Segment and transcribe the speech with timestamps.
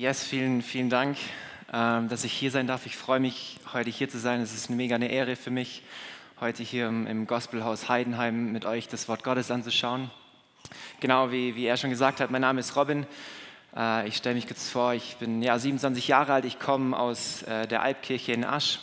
[0.00, 1.18] Yes, vielen, vielen Dank,
[1.70, 2.86] ähm, dass ich hier sein darf.
[2.86, 4.40] Ich freue mich, heute hier zu sein.
[4.40, 5.82] Es ist eine mega eine Ehre für mich,
[6.40, 10.10] heute hier im, Gospelhaus Heidenheim mit euch das Wort Gottes anzuschauen.
[11.00, 13.06] Genau wie, wie er schon gesagt hat, mein Name ist Robin.
[13.76, 16.46] Äh, ich stelle mich kurz vor, ich bin ja, 27 Jahre alt.
[16.46, 18.78] Ich komme aus äh, der Alpkirche in Asch.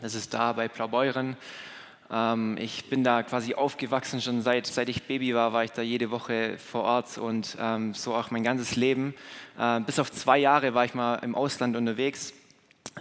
[0.00, 1.36] Das ist da bei Plaubeuren.
[2.10, 5.82] Ähm, ich bin da quasi aufgewachsen, schon seit, seit ich Baby war, war ich da
[5.82, 9.14] jede Woche vor Ort und ähm, so auch mein ganzes Leben.
[9.58, 12.34] Äh, bis auf zwei Jahre war ich mal im Ausland unterwegs,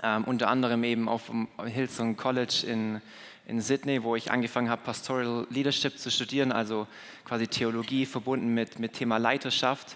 [0.01, 3.01] ähm, unter anderem eben auf dem Hillsong College in,
[3.45, 6.87] in Sydney, wo ich angefangen habe, Pastoral Leadership zu studieren, also
[7.25, 9.95] quasi Theologie verbunden mit, mit Thema Leiterschaft.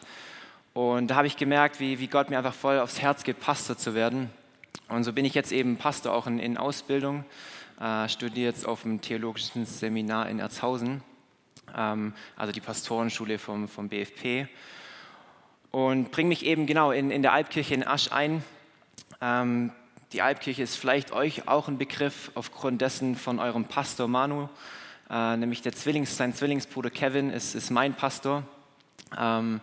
[0.74, 3.96] Und da habe ich gemerkt, wie, wie Gott mir einfach voll aufs Herz Pastor zu
[3.96, 4.30] werden.
[4.90, 7.26] Und so bin ich jetzt eben Pastor auch in, in Ausbildung
[7.80, 11.04] äh, studiere jetzt auf dem theologischen Seminar in Erzhausen,
[11.76, 14.48] ähm, also die Pastorenschule vom, vom BFP.
[15.72, 18.44] Und bringe mich eben genau in, in der Alpkirche in Asch ein.
[19.22, 19.72] Ähm,
[20.14, 24.48] die Alpkirche ist vielleicht euch auch ein Begriff aufgrund dessen von eurem Pastor Manu,
[25.10, 28.44] äh, nämlich der Zwillings, sein Zwillingsbruder Kevin ist, ist mein Pastor.
[29.18, 29.62] Ähm,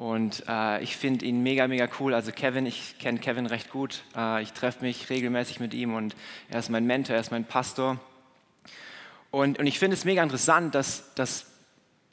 [0.00, 2.14] und äh, ich finde ihn mega, mega cool.
[2.14, 4.02] Also Kevin, ich kenne Kevin recht gut.
[4.16, 6.16] Äh, ich treffe mich regelmäßig mit ihm und
[6.48, 8.00] er ist mein Mentor, er ist mein Pastor.
[9.30, 11.48] Und, und ich finde es mega interessant, dass, dass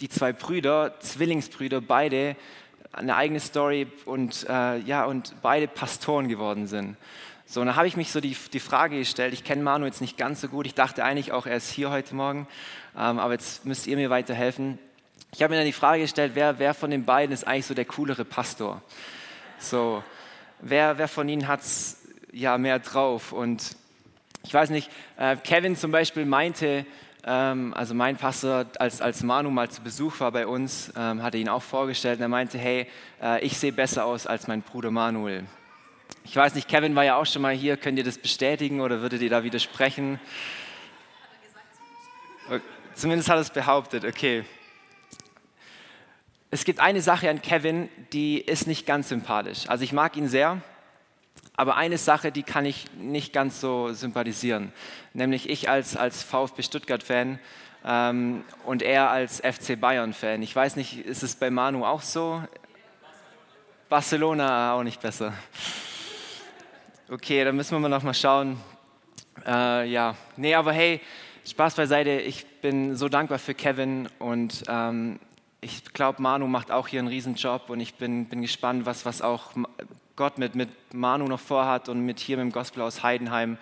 [0.02, 2.35] die zwei Brüder, Zwillingsbrüder, beide
[2.91, 6.97] eine eigene Story und, äh, ja, und beide Pastoren geworden sind.
[7.45, 10.01] So, und da habe ich mich so die, die Frage gestellt, ich kenne Manu jetzt
[10.01, 12.49] nicht ganz so gut, ich dachte eigentlich auch, er ist hier heute Morgen,
[12.97, 14.77] ähm, aber jetzt müsst ihr mir weiterhelfen.
[15.38, 17.75] Ich habe mir dann die Frage gestellt, wer, wer von den beiden ist eigentlich so
[17.75, 18.81] der coolere Pastor?
[19.59, 20.03] So,
[20.61, 23.33] wer, wer von ihnen hat es ja mehr drauf?
[23.33, 23.75] Und
[24.41, 26.88] ich weiß nicht, äh, Kevin zum Beispiel meinte,
[27.23, 31.38] ähm, also mein Pastor, als, als Manu mal zu Besuch war bei uns, ähm, hatte
[31.38, 32.88] ihn auch vorgestellt und er meinte, hey,
[33.22, 35.45] äh, ich sehe besser aus als mein Bruder Manuel.
[36.23, 39.01] Ich weiß nicht, Kevin war ja auch schon mal hier, könnt ihr das bestätigen oder
[39.01, 40.19] würdet ihr da widersprechen?
[42.95, 44.44] Zumindest hat er es behauptet, okay
[46.50, 49.68] es gibt eine Sache an Kevin, die ist nicht ganz sympathisch.
[49.68, 50.62] Also ich mag ihn sehr,
[51.56, 54.72] aber eine Sache, die kann ich nicht ganz so sympathisieren.
[55.13, 57.40] Nämlich ich als, als VfB Stuttgart-Fan
[57.84, 60.41] ähm, und er als FC Bayern-Fan.
[60.41, 62.41] Ich weiß nicht, ist es bei Manu auch so?
[63.90, 65.34] Barcelona auch nicht besser.
[67.09, 68.57] Okay, dann müssen wir mal noch mal schauen.
[69.46, 71.02] Äh, ja, nee, aber hey,
[71.46, 72.12] Spaß beiseite.
[72.19, 75.19] Ich bin so dankbar für Kevin und ähm,
[75.62, 79.22] ich glaube, Manu macht auch hier einen Riesenjob und ich bin, bin gespannt, was, was
[79.22, 79.51] auch
[80.16, 83.57] Gott mit, mit Manu noch vorhat und mit hier mit dem Gospel aus Heidenheim.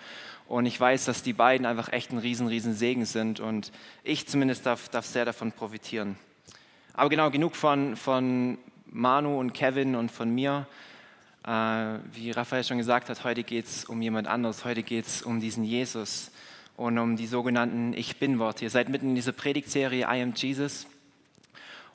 [0.48, 3.72] Und ich weiß, dass die beiden einfach echt ein riesen, riesen Segen sind und
[4.04, 6.16] ich zumindest darf, darf sehr davon profitieren.
[6.94, 10.66] Aber genau, genug von, von Manu und Kevin und von mir.
[11.46, 14.64] Äh, wie Raphael schon gesagt hat, heute geht es um jemand anderes.
[14.64, 16.30] Heute geht es um diesen Jesus
[16.76, 18.64] und um die sogenannten Ich Bin-Worte.
[18.64, 20.86] Ihr seid mitten in dieser Predigtserie I Am Jesus.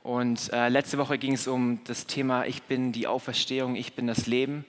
[0.04, 4.08] Und äh, letzte Woche ging es um das Thema Ich bin die Auferstehung, ich bin
[4.08, 4.66] das Leben.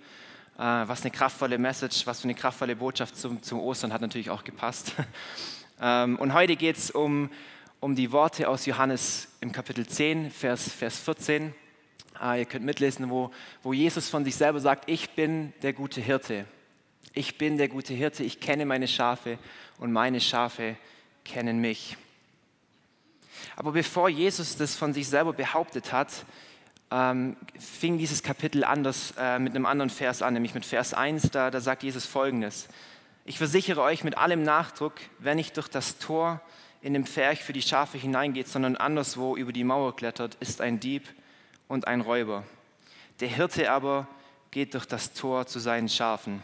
[0.58, 4.28] Äh, was eine kraftvolle Message, was für eine kraftvolle Botschaft zum, zum Ostern hat natürlich
[4.28, 4.92] auch gepasst.
[5.80, 7.30] ähm, und heute geht es um,
[7.80, 11.54] um die Worte aus Johannes im Kapitel 10, Vers, Vers 14.
[12.22, 13.30] Äh, ihr könnt mitlesen, wo,
[13.62, 16.44] wo Jesus von sich selber sagt, ich bin der gute Hirte.
[17.14, 19.38] Ich bin der gute Hirte, ich kenne meine Schafe
[19.78, 20.76] und meine Schafe
[21.24, 21.96] kennen mich.
[23.56, 26.24] Aber bevor Jesus das von sich selber behauptet hat,
[26.90, 31.30] ähm, fing dieses Kapitel anders äh, mit einem anderen Vers an, nämlich mit Vers 1,
[31.30, 32.68] da, da sagt Jesus folgendes.
[33.24, 36.40] Ich versichere euch mit allem Nachdruck, wer nicht durch das Tor
[36.82, 40.80] in dem Pferch für die Schafe hineingeht, sondern anderswo über die Mauer klettert, ist ein
[40.80, 41.08] Dieb
[41.68, 42.42] und ein Räuber.
[43.20, 44.08] Der Hirte aber
[44.50, 46.42] geht durch das Tor zu seinen Schafen.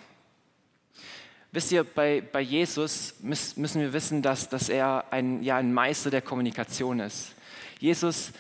[1.51, 6.11] Wisst ihr, bei, bei Jesus müssen wir wissen, dass, dass er ein, ja, ein Meister
[6.11, 7.33] der Kommunikation ist.
[7.79, 8.33] Jesus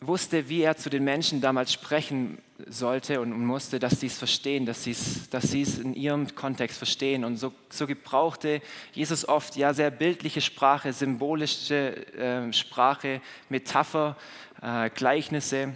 [0.00, 4.66] wusste, wie er zu den Menschen damals sprechen sollte und musste, dass sie es verstehen,
[4.66, 7.24] dass sie es, dass es in ihrem Kontext verstehen.
[7.24, 8.62] Und so, so gebrauchte
[8.92, 14.16] Jesus oft ja sehr bildliche Sprache, symbolische äh, Sprache, Metapher,
[14.60, 15.74] äh, Gleichnisse.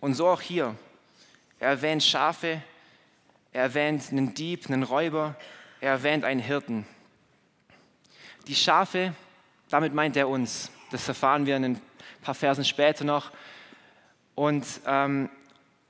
[0.00, 0.74] Und so auch hier.
[1.58, 2.62] Er erwähnt Schafe,
[3.52, 5.36] er erwähnt einen Dieb, einen Räuber,
[5.86, 6.84] er erwähnt einen Hirten.
[8.48, 9.14] Die Schafe,
[9.70, 10.72] damit meint er uns.
[10.90, 11.80] Das erfahren wir in ein
[12.22, 13.30] paar Versen später noch.
[14.34, 15.30] Und, ähm,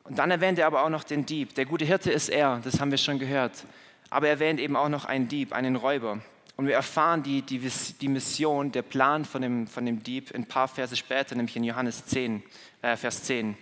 [0.05, 1.55] und dann erwähnt er aber auch noch den Dieb.
[1.55, 3.65] Der gute Hirte ist er, das haben wir schon gehört.
[4.11, 6.21] Aber er erwähnt eben auch noch einen Dieb, einen Räuber.
[6.57, 10.45] Und wir erfahren die, die, die Mission, der Plan von dem, von dem Dieb ein
[10.45, 12.43] paar Verse später, nämlich in Johannes 10,
[12.83, 13.57] äh, Vers 10.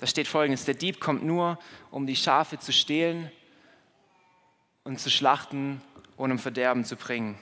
[0.00, 1.58] Da steht folgendes, der Dieb kommt nur,
[1.90, 3.32] um die Schafe zu stehlen
[4.88, 5.82] und zu schlachten
[6.16, 7.36] und um Verderben zu bringen.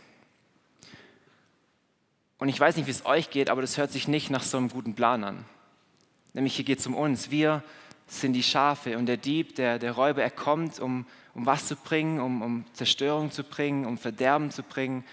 [2.39, 4.59] Und ich weiß nicht, wie es euch geht, aber das hört sich nicht nach so
[4.59, 5.45] einem guten Plan an.
[6.35, 7.31] Nämlich hier geht es um uns.
[7.31, 7.63] Wir
[8.09, 11.77] sind die Schafe und der Dieb, der, der Räuber, er kommt, um, um was zu
[11.77, 15.05] bringen, um, um Zerstörung zu bringen, um Verderben zu bringen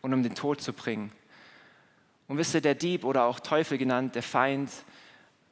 [0.00, 1.10] und um den Tod zu bringen.
[2.28, 4.70] Und wisst ihr, der Dieb oder auch Teufel genannt, der Feind,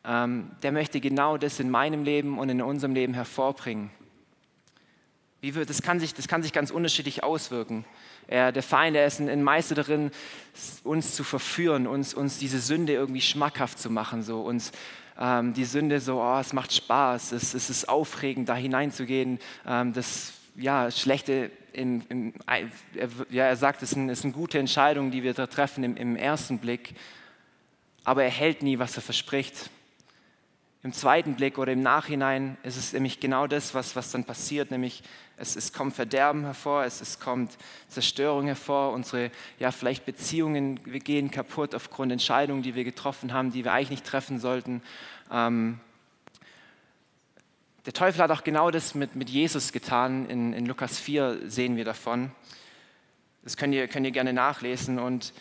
[0.05, 3.91] ähm, der möchte genau das in meinem Leben und in unserem Leben hervorbringen.
[5.41, 7.85] Wird, das, kann sich, das kann sich ganz unterschiedlich auswirken.
[8.27, 10.11] Er, der Feind, er ist ein, Meister darin,
[10.83, 14.73] uns zu verführen, uns, uns diese Sünde irgendwie schmackhaft zu machen, so uns
[15.19, 19.93] ähm, die Sünde so, oh, es macht Spaß, es, es ist aufregend, da hineinzugehen, ähm,
[19.93, 25.23] das ja, Schlechte, im, er, ja, er sagt, ein, es ist eine gute Entscheidung, die
[25.23, 26.95] wir da treffen im, im ersten Blick,
[28.05, 29.71] aber er hält nie, was er verspricht.
[30.85, 34.71] Im zweiten Blick oder im Nachhinein ist es nämlich genau das, was, was dann passiert,
[34.71, 35.03] nämlich
[35.37, 37.59] es, es kommt Verderben hervor, es, es kommt
[37.89, 43.51] Zerstörung hervor, unsere ja, vielleicht Beziehungen wir gehen kaputt aufgrund Entscheidungen, die wir getroffen haben,
[43.51, 44.83] die wir eigentlich nicht treffen sollten.
[45.33, 45.81] Ähm,
[47.87, 50.27] der Teufel hat auch genau das mit, mit Jesus getan.
[50.27, 52.31] In, in Lukas 4 sehen wir davon.
[53.43, 54.99] Das könnt ihr, könnt ihr gerne nachlesen.
[54.99, 55.33] Und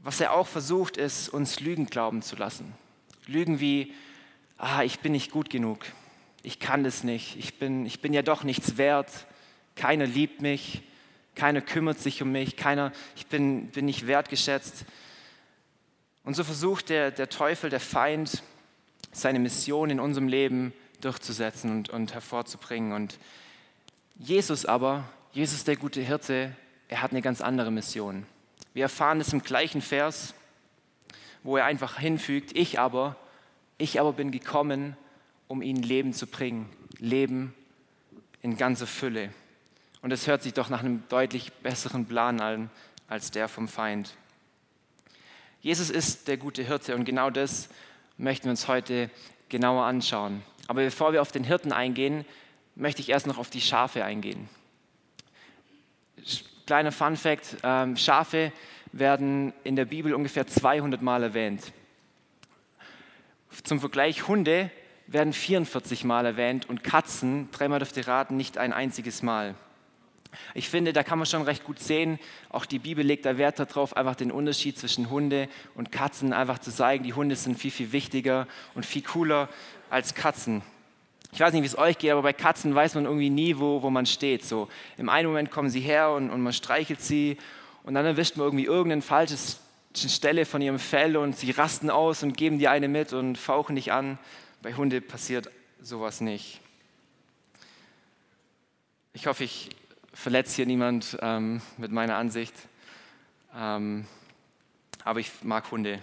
[0.00, 2.74] was er auch versucht, ist, uns Lügen glauben zu lassen.
[3.26, 3.94] Lügen wie,
[4.60, 5.86] ah, ich bin nicht gut genug,
[6.42, 9.26] ich kann das nicht, ich bin, ich bin ja doch nichts wert,
[9.74, 10.82] keiner liebt mich,
[11.34, 14.84] keiner kümmert sich um mich, keiner, ich bin, bin nicht wertgeschätzt.
[16.24, 18.42] Und so versucht der, der Teufel, der Feind,
[19.12, 22.92] seine Mission in unserem Leben durchzusetzen und, und hervorzubringen.
[22.92, 23.18] Und
[24.16, 26.54] Jesus aber, Jesus der gute Hirte,
[26.88, 28.26] er hat eine ganz andere Mission.
[28.74, 30.34] Wir erfahren es im gleichen Vers,
[31.42, 33.16] wo er einfach hinfügt, ich aber,
[33.80, 34.96] ich aber bin gekommen,
[35.48, 36.68] um ihnen Leben zu bringen.
[36.98, 37.54] Leben
[38.42, 39.30] in ganzer Fülle.
[40.02, 42.70] Und es hört sich doch nach einem deutlich besseren Plan an
[43.08, 44.14] als der vom Feind.
[45.60, 47.68] Jesus ist der gute Hirte und genau das
[48.16, 49.10] möchten wir uns heute
[49.48, 50.42] genauer anschauen.
[50.68, 52.24] Aber bevor wir auf den Hirten eingehen,
[52.76, 54.48] möchte ich erst noch auf die Schafe eingehen.
[56.66, 58.52] Kleiner Fun fact, ähm, Schafe
[58.92, 61.72] werden in der Bibel ungefähr 200 Mal erwähnt.
[63.64, 64.70] Zum Vergleich, Hunde
[65.06, 69.56] werden 44 Mal erwähnt und Katzen, dreimal dürft ihr raten, nicht ein einziges Mal.
[70.54, 72.20] Ich finde, da kann man schon recht gut sehen,
[72.50, 76.60] auch die Bibel legt da Wert darauf, einfach den Unterschied zwischen Hunde und Katzen einfach
[76.60, 77.02] zu zeigen.
[77.02, 79.48] Die Hunde sind viel, viel wichtiger und viel cooler
[79.90, 80.62] als Katzen.
[81.32, 83.82] Ich weiß nicht, wie es euch geht, aber bei Katzen weiß man irgendwie nie, wo,
[83.82, 84.44] wo man steht.
[84.44, 87.36] So, Im einen Moment kommen sie her und, und man streichelt sie
[87.82, 89.60] und dann erwischt man irgendwie irgendein falsches
[89.94, 93.76] Stelle von ihrem Fell und sie rasten aus und geben dir eine mit und fauchen
[93.76, 94.18] dich an.
[94.62, 95.50] Bei Hunde passiert
[95.80, 96.60] sowas nicht.
[99.12, 99.70] Ich hoffe, ich
[100.12, 102.54] verletze hier niemand ähm, mit meiner Ansicht,
[103.56, 104.06] ähm,
[105.04, 106.00] aber ich mag Hunde.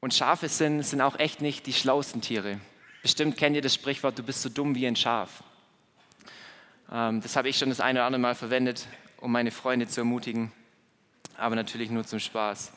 [0.00, 2.60] Und Schafe sind, sind auch echt nicht die schlauesten Tiere.
[3.00, 5.42] Bestimmt kennt ihr das Sprichwort, du bist so dumm wie ein Schaf.
[6.92, 8.86] Ähm, das habe ich schon das eine oder andere Mal verwendet,
[9.16, 10.52] um meine Freunde zu ermutigen
[11.36, 12.72] aber natürlich nur zum Spaß.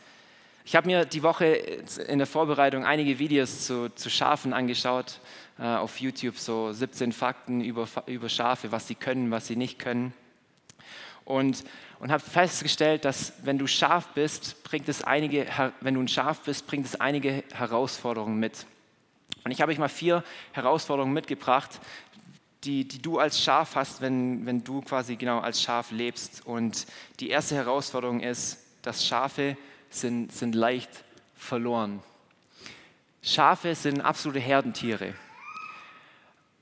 [0.66, 5.22] Ich habe mir die Woche in der Vorbereitung einige Videos zu, zu Schafen angeschaut
[5.60, 9.80] äh, auf YouTube, so 17 Fakten über, über Schafe, was sie können, was sie nicht
[9.80, 10.14] können.
[11.24, 11.64] Und,
[12.00, 15.46] und habe festgestellt, dass wenn du scharf bist, bringt es einige,
[15.82, 18.66] wenn du ein Schaf bist, bringt es einige Herausforderungen mit.
[19.44, 21.80] Und ich habe euch mal vier Herausforderungen mitgebracht,
[22.64, 26.46] die, die du als Schaf hast, wenn, wenn du quasi genau als Schaf lebst.
[26.46, 26.86] Und
[27.20, 29.58] die erste Herausforderung ist, dass Schafe
[29.90, 30.90] sind, sind leicht
[31.36, 32.02] verloren.
[33.22, 35.14] Schafe sind absolute Herdentiere.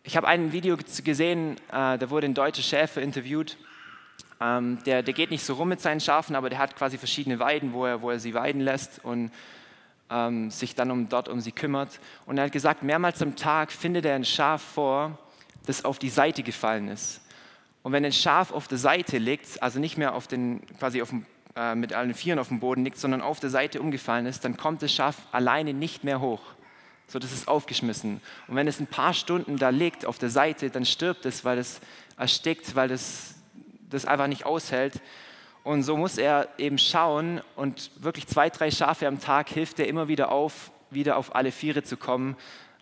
[0.04, 3.58] Ich habe ein Video gesehen, äh, da wurde ein deutscher Schäfer interviewt.
[4.40, 7.40] Ähm, der, der geht nicht so rum mit seinen Schafen, aber der hat quasi verschiedene
[7.40, 9.32] Weiden, wo er, wo er sie weiden lässt und
[10.10, 12.00] ähm, sich dann um, dort um sie kümmert.
[12.25, 15.18] Und er hat gesagt, mehrmals am Tag findet er ein Schaf vor,
[15.65, 17.22] das auf die Seite gefallen ist.
[17.84, 21.10] Und wenn ein Schaf auf der Seite liegt, also nicht mehr auf den, quasi auf
[21.10, 24.43] dem, äh, mit allen Vieren auf dem Boden liegt, sondern auf der Seite umgefallen ist,
[24.43, 26.41] dann kommt das Schaf alleine nicht mehr hoch.
[27.07, 28.22] So, das ist aufgeschmissen.
[28.48, 31.60] Und wenn es ein paar Stunden da liegt auf der Seite, dann stirbt es, weil
[31.60, 31.79] es
[32.17, 33.36] erstickt, weil es
[33.89, 35.00] das einfach nicht aushält.
[35.63, 39.88] Und so muss er eben schauen und wirklich zwei, drei Schafe am Tag hilft er
[39.88, 42.36] immer wieder auf, wieder auf alle Viere zu kommen,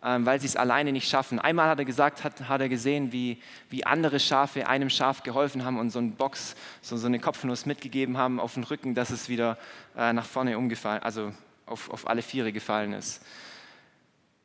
[0.03, 1.39] weil sie es alleine nicht schaffen.
[1.39, 5.63] Einmal hat er gesagt, hat, hat er gesehen, wie, wie andere Schafe einem Schaf geholfen
[5.63, 9.11] haben und so eine Box, so, so eine Kopfnuss mitgegeben haben auf den Rücken, dass
[9.11, 9.57] es wieder
[9.95, 11.31] äh, nach vorne umgefallen, also
[11.65, 13.21] auf, auf alle Viere gefallen ist.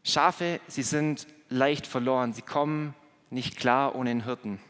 [0.05, 2.95] Schafe, sie sind leicht verloren, sie kommen
[3.31, 4.61] nicht klar ohne den Hirten.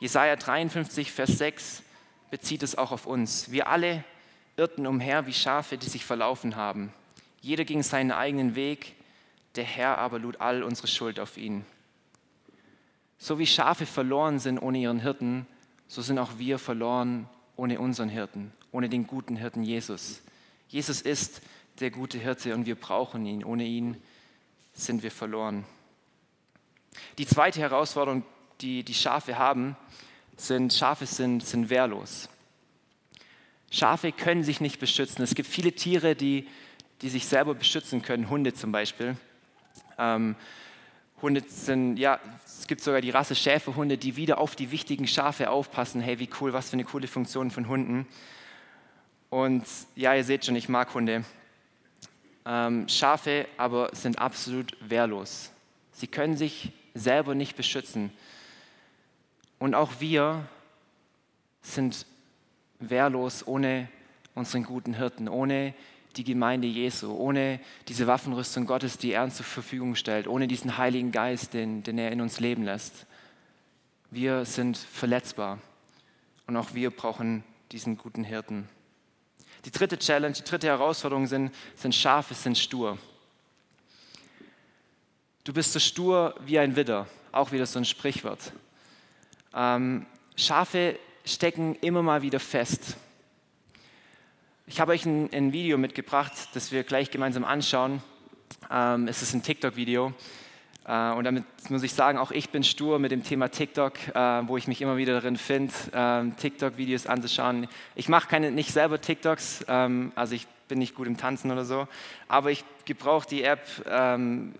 [0.00, 1.82] Jesaja 53, Vers 6
[2.30, 3.50] bezieht es auch auf uns.
[3.52, 4.02] Wir alle
[4.56, 6.92] irrten umher wie Schafe, die sich verlaufen haben.
[7.40, 8.93] Jeder ging seinen eigenen Weg,
[9.56, 11.64] der Herr aber lud all unsere Schuld auf ihn.
[13.18, 15.46] So wie Schafe verloren sind ohne ihren Hirten,
[15.86, 20.22] so sind auch wir verloren ohne unseren Hirten, ohne den guten Hirten Jesus.
[20.68, 21.40] Jesus ist
[21.80, 23.44] der gute Hirte und wir brauchen ihn.
[23.44, 24.00] Ohne ihn
[24.72, 25.64] sind wir verloren.
[27.18, 28.24] Die zweite Herausforderung,
[28.60, 29.76] die die Schafe haben,
[30.36, 32.28] sind, Schafe sind, sind wehrlos.
[33.70, 35.22] Schafe können sich nicht beschützen.
[35.22, 36.48] Es gibt viele Tiere, die,
[37.02, 39.16] die sich selber beschützen können, Hunde zum Beispiel.
[39.98, 40.36] Ähm,
[41.22, 45.50] Hunde sind, ja, es gibt sogar die Rasse Schäferhunde, die wieder auf die wichtigen Schafe
[45.50, 46.00] aufpassen.
[46.00, 48.06] Hey, wie cool, was für eine coole Funktion von Hunden.
[49.30, 49.64] Und
[49.96, 51.24] ja, ihr seht schon, ich mag Hunde.
[52.46, 55.50] Ähm, Schafe aber sind absolut wehrlos.
[55.92, 58.12] Sie können sich selber nicht beschützen.
[59.58, 60.46] Und auch wir
[61.62, 62.06] sind
[62.80, 63.88] wehrlos ohne
[64.34, 65.74] unseren guten Hirten, ohne
[66.16, 70.78] die Gemeinde Jesu, ohne diese Waffenrüstung Gottes, die er uns zur Verfügung stellt, ohne diesen
[70.78, 73.06] Heiligen Geist, den, den er in uns leben lässt.
[74.10, 75.58] Wir sind verletzbar
[76.46, 77.42] und auch wir brauchen
[77.72, 78.68] diesen guten Hirten.
[79.64, 82.98] Die dritte Challenge, die dritte Herausforderung sind, sind Schafe, sind stur.
[85.42, 88.52] Du bist so stur wie ein Widder, auch wieder so ein Sprichwort.
[89.54, 90.06] Ähm,
[90.36, 92.96] Schafe stecken immer mal wieder fest.
[94.66, 98.02] Ich habe euch ein, ein, Video mitgebracht, das wir gleich gemeinsam anschauen.
[98.70, 100.14] Ähm, es ist ein TikTok-Video.
[100.86, 104.48] Äh, und damit muss ich sagen, auch ich bin stur mit dem Thema TikTok, äh,
[104.48, 107.68] wo ich mich immer wieder darin finde, äh, TikTok-Videos anzuschauen.
[107.94, 111.66] Ich mache keine, nicht selber TikToks, ähm, also ich bin nicht gut im Tanzen oder
[111.66, 111.86] so,
[112.26, 114.54] aber ich gebrauche die App, ähm,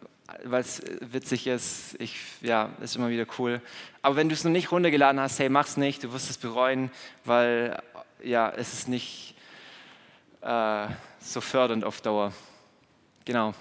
[0.45, 1.97] weil es witzig ist.
[1.99, 3.63] Ich, ja, ist immer wieder cool.
[4.03, 6.91] Aber wenn du es noch nicht runtergeladen hast, hey, mach's nicht, du wirst es bereuen,
[7.25, 7.83] weil
[8.23, 9.34] ja, es ist nicht
[10.45, 10.89] äh,
[11.21, 12.33] so fördernd auf Dauer.
[13.25, 13.55] Genau.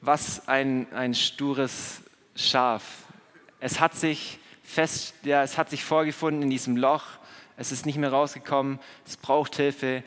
[0.00, 2.02] Was ein, ein stures
[2.36, 2.82] Schaf.
[3.58, 7.04] Es hat sich fest, ja, es hat sich vorgefunden in diesem Loch.
[7.56, 8.78] Es ist nicht mehr rausgekommen.
[9.06, 10.04] Es braucht Hilfe.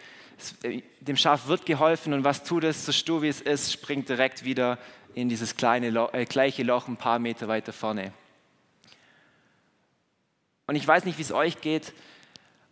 [0.63, 4.09] Äh, dem Schaf wird geholfen und was tut es, so stur wie es ist, springt
[4.09, 4.77] direkt wieder
[5.13, 8.13] in dieses kleine Loch, äh, gleiche Loch ein paar Meter weiter vorne.
[10.67, 11.93] Und ich weiß nicht, wie es euch geht,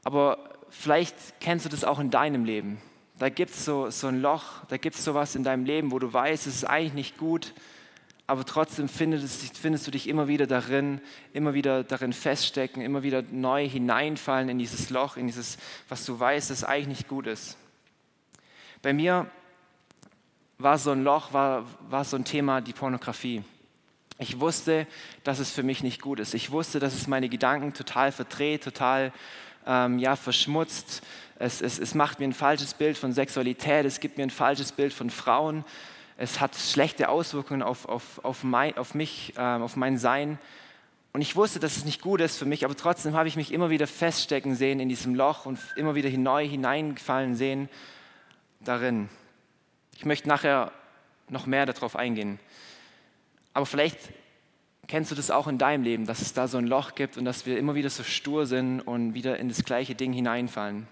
[0.04, 0.38] aber
[0.70, 2.82] vielleicht kennst du das auch in deinem Leben.
[3.18, 6.00] Da gibt es so, so ein Loch, da gibt es sowas in deinem Leben, wo
[6.00, 7.54] du weißt, es ist eigentlich nicht gut,
[8.28, 11.00] aber trotzdem findest, findest, du dich immer wieder darin,
[11.34, 15.58] immer wieder darin feststecken, immer wieder neu hineinfallen in dieses Loch, in dieses,
[15.90, 17.58] was du weißt, das eigentlich nicht gut ist.
[18.82, 19.28] Bei mir
[20.58, 23.44] war so ein Loch, war, war so ein Thema die Pornografie.
[24.18, 24.88] Ich wusste,
[25.24, 26.34] dass es für mich nicht gut ist.
[26.34, 29.12] Ich wusste, dass es meine Gedanken total verdreht, total
[29.68, 31.04] ähm, ja, verschmutzt.
[31.38, 34.72] Es, es, es macht mir ein falsches Bild von Sexualität, es gibt mir ein falsches
[34.72, 35.66] Bild von Frauen
[36.18, 40.40] es hat schlechte Auswirkungen auf, auf, auf, mein, auf mich, äh, auf mein Sein.
[41.14, 43.54] Und ich wusste, dass es nicht gut ist für mich, aber trotzdem habe ich mich
[43.54, 47.70] immer wieder feststecken sehen in diesem Loch und immer wieder neu hineingefallen sehen
[48.60, 49.10] darin.
[49.98, 50.72] Ich möchte nachher
[51.30, 52.40] noch mehr darauf eingehen.
[53.54, 53.98] Aber vielleicht
[54.88, 57.26] kennst du das auch in deinem Leben, dass es da so ein Loch gibt und
[57.26, 60.88] dass wir immer wieder so stur sind und wieder in das gleiche Ding hineinfallen.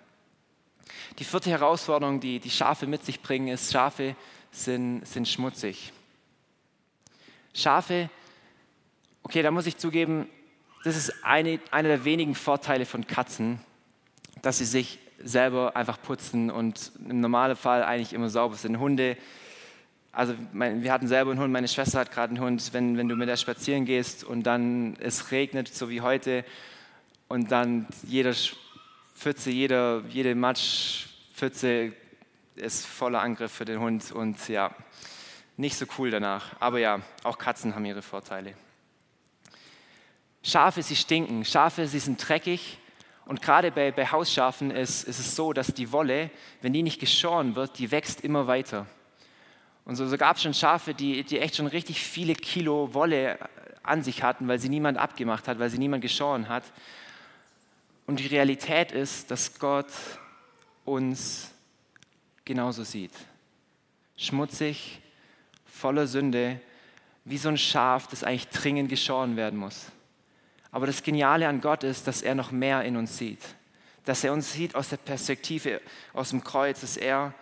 [1.20, 4.16] Die vierte Herausforderung, die die Schafe mit sich bringen, ist, Schafe
[4.54, 5.92] sind, sind schmutzig.
[7.54, 8.10] Schafe,
[9.24, 10.28] okay, da muss ich zugeben,
[10.84, 13.60] das ist eine, einer der wenigen Vorteile von Katzen,
[14.42, 18.80] dass sie sich selber einfach putzen und im normalen Fall eigentlich immer sauber sind.
[18.80, 19.18] Hunde,
[20.12, 23.08] also mein, wir hatten selber einen Hund, meine Schwester hat gerade einen Hund, wenn, wenn
[23.08, 26.44] du mit der spazieren gehst und dann es regnet, so wie heute,
[27.30, 28.34] und dann jeder
[29.16, 31.94] Pfütze, jeder, jede Matschpfütze
[32.56, 34.72] ist voller Angriff für den Hund und ja,
[35.58, 36.60] nicht so cool danach.
[36.60, 38.54] Aber ja, auch Katzen haben ihre Vorteile.
[40.44, 41.46] Schafe, sie stinken.
[41.46, 42.80] Schafe, sie sind dreckig.
[43.26, 46.30] Und gerade bei, bei Hausschafen ist, ist es so, dass die Wolle,
[46.62, 48.86] wenn die nicht geschoren wird, die wächst immer weiter.
[49.86, 53.38] Und so, so gab es schon Schafe, die, die echt schon richtig viele Kilo Wolle
[53.84, 56.64] an sich hatten, weil sie niemand abgemacht hat, weil sie niemand geschoren hat.
[58.06, 59.88] Und die Realität ist, dass Gott
[60.84, 61.53] uns
[62.46, 63.14] genauso sieht.
[64.18, 65.02] Schmutzig,
[65.66, 66.60] voller Sünde,
[67.26, 69.88] wie so ein Schaf, das eigentlich dringend geschoren werden muss.
[70.72, 73.42] Aber das Geniale an Gott ist, dass er noch mehr in uns sieht.
[74.06, 75.82] Dass er uns sieht aus der Perspektive,
[76.14, 77.34] aus dem Kreuz, dass er,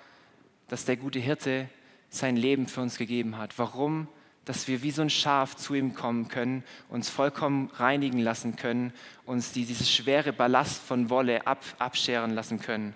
[0.68, 1.70] dass der gute Hirte
[2.10, 3.58] sein Leben für uns gegeben hat.
[3.58, 4.08] Warum?
[4.46, 8.94] Dass wir wie so ein Schaf zu ihm kommen können, uns vollkommen reinigen lassen können,
[9.26, 12.94] uns die, dieses schwere Ballast von Wolle ab, abscheren lassen können.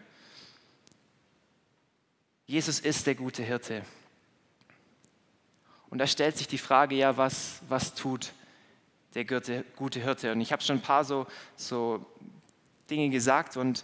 [2.47, 3.81] Jesus ist der gute Hirte.
[5.89, 8.33] Und da stellt sich die Frage, ja, was, was tut
[9.15, 10.31] der gute Hirte?
[10.31, 11.25] Und ich habe schon ein paar so,
[11.55, 12.05] so
[12.89, 13.83] Dinge gesagt und,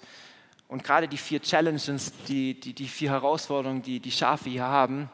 [0.67, 5.09] und gerade die vier Challenges, die, die, die vier Herausforderungen, die die Schafe hier haben,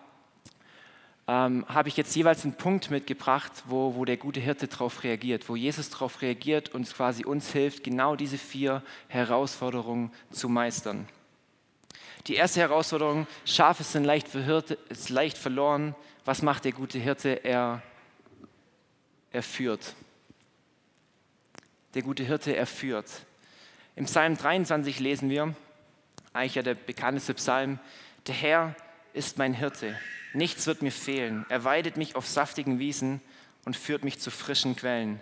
[1.27, 5.47] ähm, habe ich jetzt jeweils einen Punkt mitgebracht, wo, wo der gute Hirte darauf reagiert,
[5.47, 11.07] wo Jesus darauf reagiert und quasi uns hilft, genau diese vier Herausforderungen zu meistern.
[12.27, 15.95] Die erste Herausforderung, Schafe sind leicht, verhirrt, ist leicht verloren.
[16.25, 17.29] Was macht der gute Hirte?
[17.45, 17.81] Er,
[19.31, 19.95] er führt.
[21.93, 23.09] Der gute Hirte, er führt.
[23.95, 25.55] Im Psalm 23 lesen wir,
[26.33, 27.79] eigentlich ja der bekannteste Psalm,
[28.27, 28.75] der Herr
[29.13, 29.97] ist mein Hirte,
[30.33, 31.45] nichts wird mir fehlen.
[31.47, 33.21] Er weidet mich auf saftigen Wiesen
[33.63, 35.21] und führt mich zu frischen Quellen.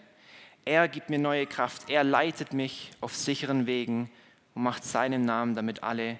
[0.65, 4.09] Er gibt mir neue Kraft, er leitet mich auf sicheren Wegen
[4.55, 6.19] und macht seinem Namen damit alle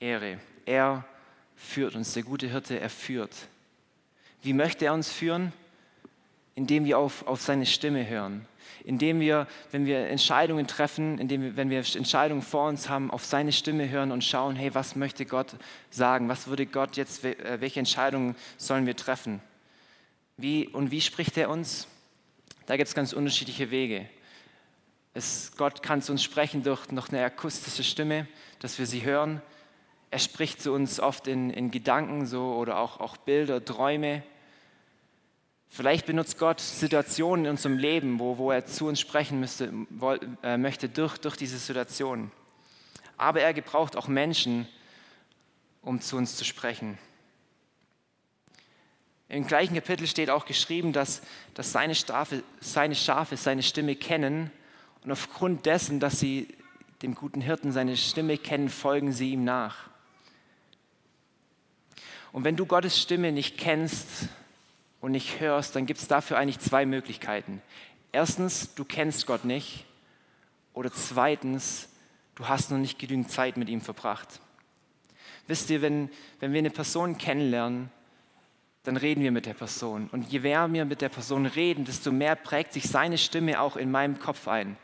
[0.00, 0.38] Ehre.
[0.64, 1.04] Er
[1.56, 3.34] führt uns, der gute Hirte, er führt.
[4.42, 5.52] Wie möchte er uns führen?
[6.54, 8.46] Indem wir auf, auf seine Stimme hören.
[8.84, 13.24] Indem wir, wenn wir Entscheidungen treffen, indem wir, wenn wir Entscheidungen vor uns haben, auf
[13.24, 15.56] seine Stimme hören und schauen, hey, was möchte Gott
[15.90, 16.28] sagen?
[16.28, 19.40] Was würde Gott jetzt, äh, welche Entscheidungen sollen wir treffen?
[20.36, 21.88] Wie, und wie spricht er uns?
[22.66, 24.08] Da gibt es ganz unterschiedliche Wege.
[25.14, 28.26] Es, Gott kann zu uns sprechen durch noch eine akustische Stimme,
[28.60, 29.40] dass wir sie hören.
[30.10, 34.22] Er spricht zu uns oft in, in Gedanken so oder auch, auch Bilder, Träume.
[35.68, 40.12] Vielleicht benutzt Gott Situationen in unserem Leben, wo, wo er zu uns sprechen müsste, wo,
[40.42, 42.30] äh, möchte durch, durch diese Situation.
[43.16, 44.68] Aber er gebraucht auch Menschen,
[45.82, 46.98] um zu uns zu sprechen.
[49.28, 51.20] Im gleichen Kapitel steht auch geschrieben, dass,
[51.54, 54.52] dass seine, Stafe, seine Schafe seine Stimme kennen
[55.02, 56.48] und aufgrund dessen, dass sie
[57.02, 59.90] dem guten Hirten seine Stimme kennen, folgen sie ihm nach.
[62.36, 64.28] Und wenn du Gottes Stimme nicht kennst
[65.00, 67.62] und nicht hörst, dann gibt es dafür eigentlich zwei Möglichkeiten.
[68.12, 69.86] Erstens, du kennst Gott nicht.
[70.74, 71.88] Oder zweitens,
[72.34, 74.42] du hast noch nicht genügend Zeit mit ihm verbracht.
[75.46, 77.88] Wisst ihr, wenn, wenn wir eine Person kennenlernen,
[78.82, 80.10] dann reden wir mit der Person.
[80.12, 83.76] Und je mehr wir mit der Person reden, desto mehr prägt sich seine Stimme auch
[83.76, 84.76] in meinem Kopf ein.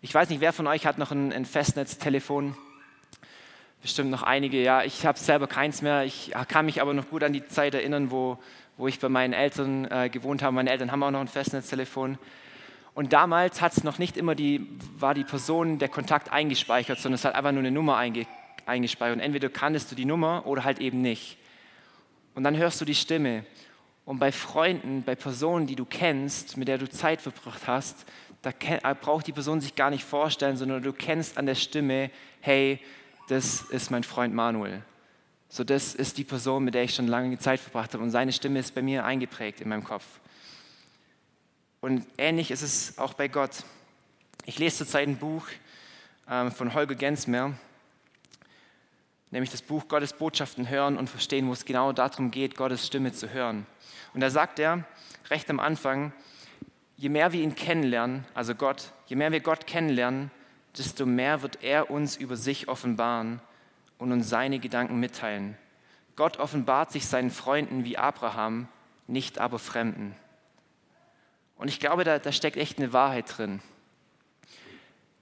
[0.00, 2.56] Ich weiß nicht, wer von euch hat noch ein, ein Festnetztelefon?
[3.84, 4.62] Bestimmt noch einige.
[4.62, 6.04] Ja, ich habe selber keins mehr.
[6.04, 8.38] Ich kann mich aber noch gut an die Zeit erinnern, wo,
[8.78, 10.54] wo ich bei meinen Eltern äh, gewohnt habe.
[10.54, 12.16] Meine Eltern haben auch noch ein Festnetztelefon.
[12.94, 14.66] Und damals hat es noch nicht immer die,
[14.98, 18.26] war die Person, der Kontakt eingespeichert, sondern es hat einfach nur eine Nummer einge,
[18.64, 19.16] eingespeichert.
[19.16, 21.36] Und entweder kanntest du die Nummer oder halt eben nicht.
[22.34, 23.44] Und dann hörst du die Stimme.
[24.06, 28.06] Und bei Freunden, bei Personen, die du kennst, mit der du Zeit verbracht hast,
[28.40, 28.50] da
[28.94, 32.80] braucht die Person sich gar nicht vorstellen, sondern du kennst an der Stimme, hey,
[33.28, 34.82] das ist mein Freund Manuel.
[35.48, 38.32] So, das ist die Person, mit der ich schon lange Zeit verbracht habe und seine
[38.32, 40.04] Stimme ist bei mir eingeprägt in meinem Kopf.
[41.80, 43.64] Und ähnlich ist es auch bei Gott.
[44.46, 45.46] Ich lese zurzeit ein Buch
[46.28, 47.54] ähm, von Holger Gensmer,
[49.30, 53.12] nämlich das Buch Gottes Botschaften hören und verstehen, wo es genau darum geht, Gottes Stimme
[53.12, 53.66] zu hören.
[54.12, 54.84] Und da sagt er,
[55.30, 56.12] recht am Anfang,
[56.96, 60.30] je mehr wir ihn kennenlernen, also Gott, je mehr wir Gott kennenlernen,
[60.76, 63.40] desto mehr wird er uns über sich offenbaren
[63.98, 65.56] und uns seine Gedanken mitteilen.
[66.16, 68.68] Gott offenbart sich seinen Freunden wie Abraham,
[69.06, 70.14] nicht aber Fremden.
[71.56, 73.60] Und ich glaube, da, da steckt echt eine Wahrheit drin.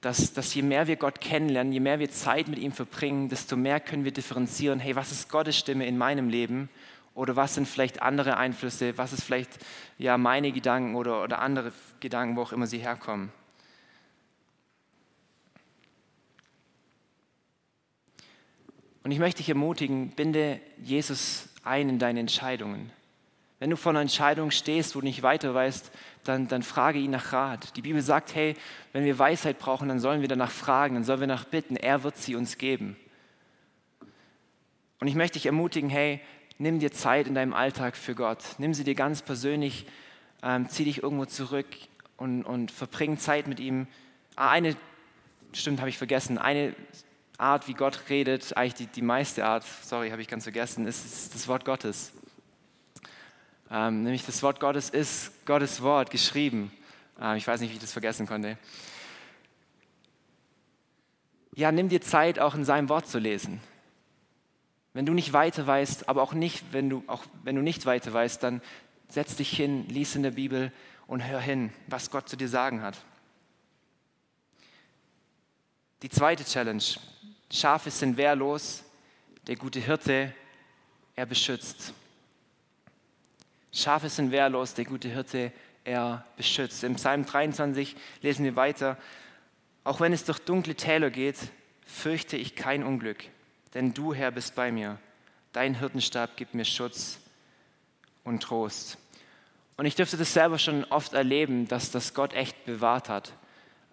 [0.01, 3.57] Dass, dass je mehr wir Gott kennenlernen, je mehr wir Zeit mit ihm verbringen, desto
[3.57, 6.69] mehr können wir differenzieren, hey, was ist Gottes Stimme in meinem Leben
[7.15, 9.51] oder was sind vielleicht andere Einflüsse, was ist vielleicht
[9.99, 13.33] ja meine Gedanken oder, oder andere Gedanken, wo auch immer sie herkommen.
[19.05, 22.91] Und ich möchte dich ermutigen, binde Jesus ein in deine Entscheidungen.
[23.59, 25.93] Wenn du vor einer Entscheidung stehst, wo du nicht weiter weißt,
[26.25, 27.77] dann, dann frage ihn nach Rat.
[27.77, 28.57] Die Bibel sagt, hey,
[28.93, 31.77] wenn wir Weisheit brauchen, dann sollen wir danach fragen, dann sollen wir danach bitten.
[31.77, 32.97] Er wird sie uns geben.
[34.99, 36.21] Und ich möchte dich ermutigen, hey,
[36.59, 38.43] nimm dir Zeit in deinem Alltag für Gott.
[38.59, 39.87] Nimm sie dir ganz persönlich,
[40.43, 41.67] ähm, zieh dich irgendwo zurück
[42.17, 43.87] und, und verbring Zeit mit ihm.
[44.37, 44.77] Ah, eine,
[45.53, 46.75] stimmt, habe ich vergessen, eine
[47.43, 51.05] Art, wie Gott redet, eigentlich die, die meiste Art, sorry, habe ich ganz vergessen, ist,
[51.05, 52.13] ist das Wort Gottes.
[53.71, 56.71] Ähm, nämlich das Wort Gottes ist Gottes Wort geschrieben.
[57.21, 58.59] Ähm, ich weiß nicht, wie ich das vergessen konnte.
[61.55, 63.61] Ja, nimm dir Zeit, auch in seinem Wort zu lesen.
[64.95, 68.13] Wenn du nicht weiter weißt, aber auch nicht, wenn du, auch wenn du nicht weiter
[68.13, 68.63] weißt, dann
[69.09, 70.73] setz dich hin, lies in der Bibel
[71.07, 72.97] und hör hin, was Gott zu dir sagen hat.
[76.03, 76.83] Die zweite Challenge.
[77.53, 78.83] Schafe sind wehrlos,
[79.47, 80.33] der gute Hirte,
[81.15, 81.93] er beschützt.
[83.71, 85.53] Schafe sind wehrlos, der gute Hirte,
[85.85, 86.83] er beschützt.
[86.83, 88.97] Im Psalm 23 lesen wir weiter,
[89.85, 91.37] auch wenn es durch dunkle Täler geht,
[91.85, 93.23] fürchte ich kein Unglück,
[93.75, 94.99] denn du, Herr, bist bei mir.
[95.53, 97.19] Dein Hirtenstab gibt mir Schutz
[98.25, 98.97] und Trost.
[99.77, 103.35] Und ich dürfte das selber schon oft erleben, dass das Gott echt bewahrt hat.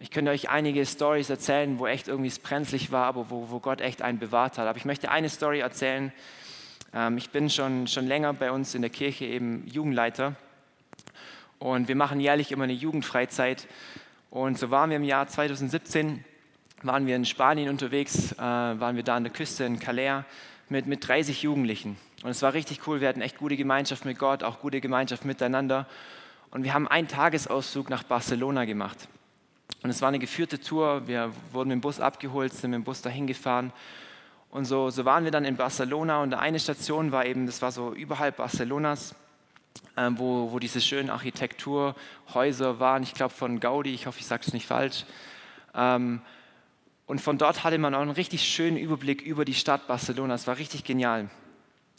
[0.02, 3.60] Ich könnte euch einige Stories erzählen, wo echt irgendwie es brenzlig war, aber wo, wo
[3.60, 4.66] Gott echt einen bewahrt hat.
[4.66, 6.14] Aber ich möchte eine Story erzählen.
[6.94, 10.36] Ähm, ich bin schon, schon länger bei uns in der Kirche eben Jugendleiter
[11.60, 13.68] und wir machen jährlich immer eine Jugendfreizeit.
[14.30, 16.24] Und so waren wir im Jahr 2017,
[16.84, 20.24] waren wir in Spanien unterwegs, äh, waren wir da an der Küste in Calais
[20.70, 21.98] mit, mit 30 Jugendlichen.
[22.24, 25.26] Und es war richtig cool, wir hatten echt gute Gemeinschaft mit Gott, auch gute Gemeinschaft
[25.26, 25.88] miteinander.
[26.52, 29.10] Und wir haben einen Tagesausflug nach Barcelona gemacht.
[29.82, 31.08] Und es war eine geführte Tour.
[31.08, 33.72] Wir wurden mit dem Bus abgeholt, sind mit dem Bus dahin gefahren.
[34.52, 36.22] Und so, so waren wir dann in Barcelona.
[36.22, 39.16] Und eine Station war eben, das war so überhalb Barcelonas,
[39.96, 43.04] äh, wo, wo diese schönen Architekturhäuser waren.
[43.04, 45.06] Ich glaube von Gaudi, ich hoffe, ich sage es nicht falsch.
[45.74, 46.22] Ähm,
[47.06, 50.36] und von dort hatte man auch einen richtig schönen Überblick über die Stadt Barcelona.
[50.36, 51.30] Es war richtig genial.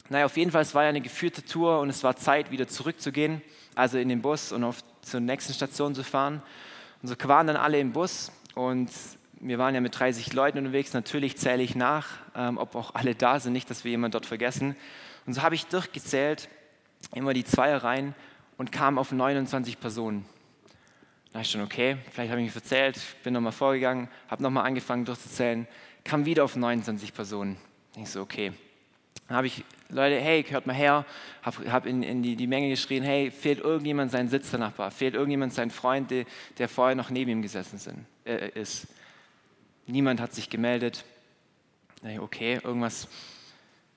[0.09, 2.69] Naja, auf jeden Fall, es war ja eine geführte Tour und es war Zeit, wieder
[2.69, 3.43] zurückzugehen,
[3.75, 6.43] also in den Bus und auf zur nächsten Station zu fahren.
[7.03, 8.91] Und so waren dann alle im Bus und
[9.41, 10.93] wir waren ja mit 30 Leuten unterwegs.
[10.93, 14.27] Natürlich zähle ich nach, ähm, ob auch alle da sind, nicht, dass wir jemanden dort
[14.27, 14.77] vergessen.
[15.27, 16.49] Und so habe ich durchgezählt,
[17.15, 18.15] immer die Zweier rein
[18.59, 20.27] und kam auf 29 Personen.
[21.33, 25.05] Da ich schon, okay, vielleicht habe ich mich verzählt, bin nochmal vorgegangen, habe nochmal angefangen
[25.05, 25.67] durchzuzählen,
[26.05, 27.57] kam wieder auf 29 Personen.
[27.97, 28.53] Ich so, okay,
[29.31, 31.07] dann habe ich, Leute, hey, hört mal her,
[31.43, 34.91] habe hab in, in die, die, Menge geschrien, hey, fehlt irgendjemand sein Sitz der Nachbar,
[34.91, 36.25] fehlt irgendjemand sein Freund, der,
[36.59, 38.89] der vorher noch neben ihm gesessen sind, äh, ist.
[39.87, 41.05] Niemand hat sich gemeldet.
[42.19, 43.07] Okay, irgendwas.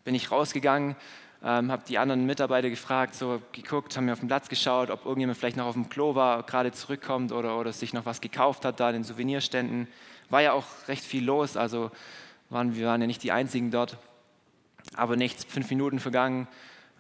[0.04, 0.96] Bin ich rausgegangen,
[1.44, 5.04] ähm, habe die anderen Mitarbeiter gefragt, so geguckt, haben mir auf den Platz geschaut, ob
[5.04, 8.66] irgendjemand vielleicht noch auf dem Klo war, gerade zurückkommt oder, oder sich noch was gekauft
[8.66, 9.88] hat da in den Souvenirständen.
[10.30, 11.90] War ja auch recht viel los, also
[12.52, 13.98] waren, wir waren ja nicht die Einzigen dort.
[14.96, 16.48] Aber nichts, fünf Minuten vergangen,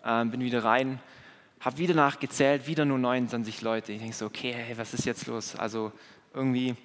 [0.04, 1.00] äh, bin wieder rein,
[1.60, 3.92] habe wieder nachgezählt, wieder nur 29 Leute.
[3.92, 5.56] Ich denke so, okay, hey, was ist jetzt los?
[5.56, 5.92] Also
[6.34, 6.76] irgendwie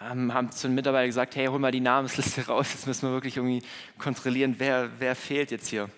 [0.00, 3.12] ähm, haben zu den Mitarbeitern gesagt, hey, hol mal die Namensliste raus, jetzt müssen wir
[3.12, 3.62] wirklich irgendwie
[3.98, 5.88] kontrollieren, wer, wer fehlt jetzt hier.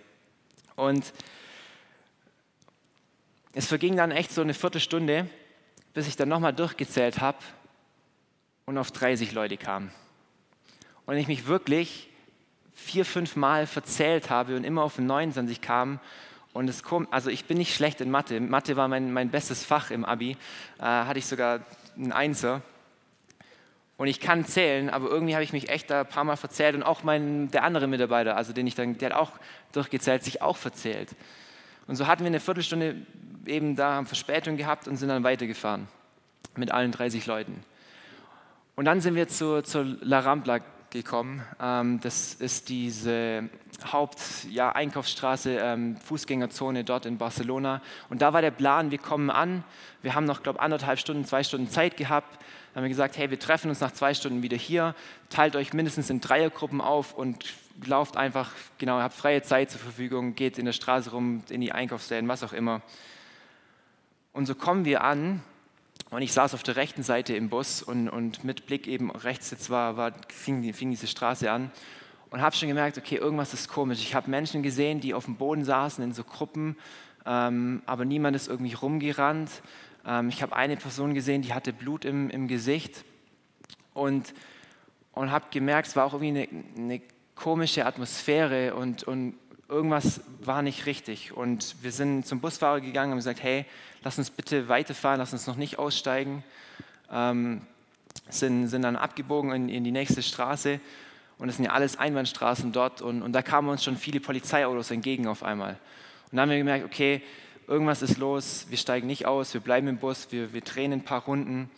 [0.75, 1.13] Und
[3.53, 5.31] es verging dann echt so eine Viertelstunde,
[5.95, 7.39] bis ich dann nochmal durchgezählt habe
[8.67, 9.91] und auf 30 Leute kam.
[11.07, 12.11] Und ich mich wirklich
[12.77, 15.99] vier, fünf Mal verzählt habe und immer auf 29 kam.
[16.53, 18.41] Und es kommt, also ich bin nicht schlecht in Mathe.
[18.41, 20.37] Mathe war mein, mein bestes Fach im Abi.
[20.79, 21.61] Äh, hatte ich sogar
[21.97, 22.63] einen Einser.
[23.97, 26.75] Und ich kann zählen, aber irgendwie habe ich mich echt da ein paar Mal verzählt
[26.75, 29.33] und auch mein, der andere Mitarbeiter, also den ich dann, der hat auch
[29.73, 31.17] durchgezählt, sich auch verzählt.
[31.87, 32.97] Und so hatten wir eine Viertelstunde
[33.47, 35.89] eben da, haben Verspätung gehabt und sind dann weitergefahren
[36.57, 37.65] mit allen 30 Leuten.
[38.75, 40.61] Und dann sind wir zu, zur La Rambla
[40.91, 41.43] gekommen.
[41.61, 43.49] Ähm, das ist diese
[43.93, 47.83] Haupt-Einkaufsstraße, ja, ähm, Fußgängerzone dort in Barcelona.
[48.09, 49.65] Und da war der Plan, wir kommen an.
[50.03, 52.33] Wir haben noch, glaube ich, anderthalb Stunden, zwei Stunden Zeit gehabt.
[52.73, 54.95] Dann haben wir gesagt, hey, wir treffen uns nach zwei Stunden wieder hier.
[55.31, 57.45] Teilt euch mindestens in Dreiergruppen auf und
[57.85, 61.73] lauft einfach, genau, habt freie Zeit zur Verfügung, geht in der Straße rum, in die
[61.73, 62.83] Einkaufsläden, was auch immer.
[64.33, 65.43] Und so kommen wir an
[66.17, 69.51] und ich saß auf der rechten Seite im Bus und, und mit Blick eben rechts
[69.51, 71.71] jetzt war, war fing, fing diese Straße an
[72.31, 74.01] und habe schon gemerkt, okay, irgendwas ist komisch.
[74.01, 76.79] Ich habe Menschen gesehen, die auf dem Boden saßen in so Gruppen,
[77.27, 79.51] ähm, aber niemand ist irgendwie rumgerannt.
[80.07, 83.05] Ähm, ich habe eine Person gesehen, die hatte Blut im, im Gesicht
[83.93, 84.33] und,
[85.13, 87.03] und habe gemerkt, es war auch irgendwie eine, eine
[87.35, 89.35] komische Atmosphäre und, und
[89.69, 91.33] irgendwas war nicht richtig.
[91.33, 93.65] Und wir sind zum Busfahrer gegangen und haben gesagt, hey,
[94.03, 96.45] lass uns bitte weiterfahren, lass uns noch nicht aussteigen.
[97.11, 97.63] Ähm,
[98.29, 100.81] sind, sind dann abgebogen in, in die nächste Straße
[101.39, 104.91] und es sind ja alles Einbahnstraßen dort und, und da kamen uns schon viele Polizeiautos
[104.91, 105.73] entgegen auf einmal.
[106.31, 107.23] Und dann haben wir gemerkt, okay,
[107.69, 111.05] irgendwas ist los, wir steigen nicht aus, wir bleiben im Bus, wir, wir drehen ein
[111.05, 111.71] paar Runden.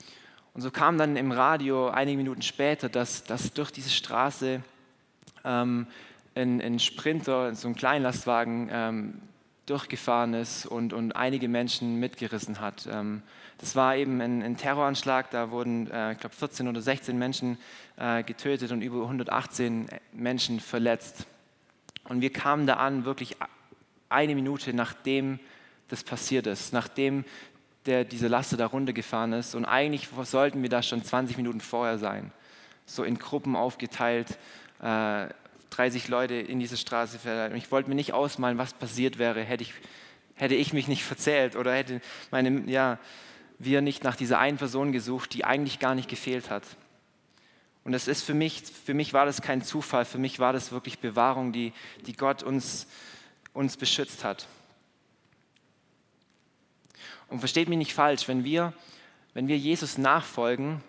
[0.55, 4.63] Und so kam dann im Radio einige Minuten später, dass, dass durch diese Straße
[5.45, 5.87] ähm,
[6.39, 9.21] ein, ein Sprinter, so ein Kleinlastwagen, ähm,
[9.67, 12.89] durchgefahren ist und, und einige Menschen mitgerissen hat.
[12.91, 13.23] Ähm,
[13.59, 17.59] das war eben ein, ein Terroranschlag, da wurden, äh, ich glaube, 14 oder 16 Menschen
[17.97, 21.27] äh, getötet und über 118 Menschen verletzt.
[22.05, 23.37] Und wir kamen da an, wirklich
[24.09, 25.39] eine Minute nachdem
[25.89, 27.25] das passiert ist, nachdem
[27.87, 29.55] der, diese Laster da runtergefahren ist.
[29.55, 32.31] Und eigentlich sollten wir da schon 20 Minuten vorher sein,
[32.87, 34.39] so in Gruppen aufgeteilt,
[34.81, 35.27] äh,
[35.71, 37.57] 30 Leute in diese Straße verleitet.
[37.59, 39.73] Ich wollte mir nicht ausmalen, was passiert wäre, hätte ich,
[40.35, 42.01] hätte ich mich nicht verzählt oder hätte
[42.31, 42.99] meine, ja,
[43.59, 46.65] wir nicht nach dieser einen Person gesucht, die eigentlich gar nicht gefehlt hat.
[47.85, 50.73] Und das ist für mich, für mich war das kein Zufall, für mich war das
[50.73, 51.73] wirklich Bewahrung, die,
[52.07, 52.87] die Gott uns,
[53.53, 54.47] uns beschützt hat.
[57.29, 58.73] Und versteht mich nicht falsch, wenn wir,
[59.35, 60.83] wenn wir Jesus nachfolgen,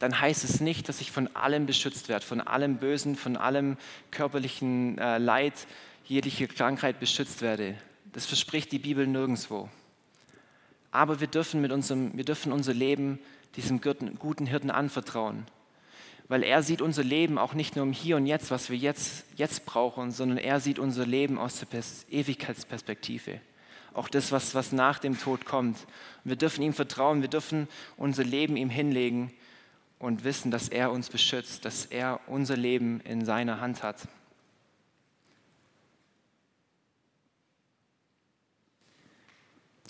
[0.00, 3.76] dann heißt es nicht, dass ich von allem beschützt werde, von allem Bösen, von allem
[4.10, 5.52] körperlichen äh, Leid,
[6.06, 7.76] jegliche Krankheit beschützt werde.
[8.12, 9.68] Das verspricht die Bibel nirgendwo.
[10.90, 13.20] Aber wir dürfen, mit unserem, wir dürfen unser Leben
[13.56, 15.44] diesem guten Hirten anvertrauen.
[16.28, 19.26] Weil er sieht unser Leben auch nicht nur im Hier und Jetzt, was wir jetzt,
[19.36, 23.38] jetzt brauchen, sondern er sieht unser Leben aus der Pers Ewigkeitsperspektive.
[23.92, 25.76] Auch das, was, was nach dem Tod kommt.
[26.24, 29.30] Wir dürfen ihm vertrauen, wir dürfen unser Leben ihm hinlegen
[30.00, 34.08] und wissen, dass er uns beschützt, dass er unser Leben in seiner Hand hat.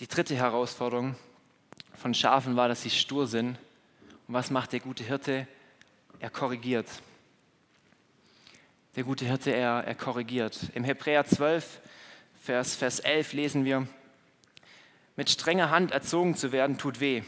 [0.01, 1.15] Die dritte Herausforderung
[1.95, 3.57] von Schafen war, dass sie stur sind.
[4.27, 5.47] Und was macht der gute Hirte?
[6.19, 6.89] Er korrigiert.
[8.97, 10.71] Der gute Hirte, er, er korrigiert.
[10.75, 11.81] Im Hebräer 12,
[12.43, 13.87] Vers, Vers 11 lesen wir,
[15.15, 17.23] mit strenger Hand erzogen zu werden, tut weh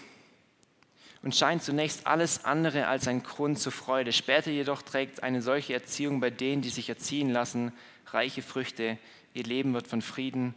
[1.22, 4.12] und scheint zunächst alles andere als ein Grund zur Freude.
[4.12, 7.72] Später jedoch trägt eine solche Erziehung bei denen, die sich erziehen lassen,
[8.06, 8.98] reiche Früchte.
[9.34, 10.54] Ihr Leben wird von Frieden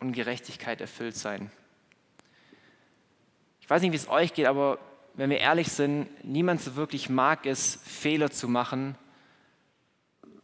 [0.00, 1.50] und Gerechtigkeit erfüllt sein.
[3.60, 4.78] Ich weiß nicht, wie es euch geht, aber
[5.14, 8.96] wenn wir ehrlich sind, niemand so wirklich mag es, Fehler zu machen,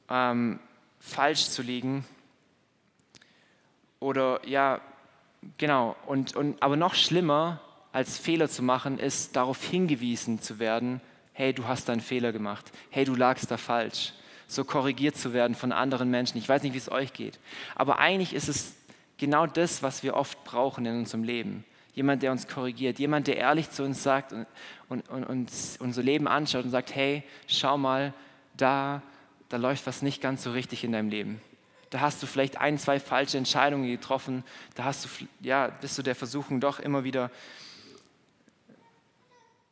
[0.08, 0.58] ähm,
[0.98, 2.04] falsch zu liegen
[4.00, 4.80] oder ja,
[5.58, 5.96] genau.
[6.06, 7.60] Und, und, aber noch schlimmer
[7.92, 11.00] als Fehler zu machen, ist darauf hingewiesen zu werden,
[11.32, 14.12] hey, du hast einen Fehler gemacht, hey, du lagst da falsch,
[14.46, 16.38] so korrigiert zu werden von anderen Menschen.
[16.38, 17.38] Ich weiß nicht, wie es euch geht,
[17.74, 18.74] aber eigentlich ist es
[19.18, 21.64] genau das, was wir oft brauchen in unserem Leben.
[21.94, 24.46] Jemand, der uns korrigiert, jemand, der ehrlich zu uns sagt und,
[24.88, 28.14] und, und uns unser Leben anschaut und sagt, hey, schau mal,
[28.56, 29.02] da,
[29.48, 31.40] da läuft was nicht ganz so richtig in deinem Leben.
[31.90, 34.44] Da hast du vielleicht ein, zwei falsche Entscheidungen getroffen.
[34.76, 35.08] Da hast du,
[35.40, 37.30] ja, bist du der Versuchung doch immer wieder,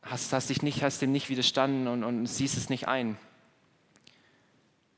[0.03, 3.17] hast, hast dich nicht, hast dem nicht widerstanden und, und siehst es nicht ein.